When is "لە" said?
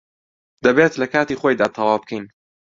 1.01-1.07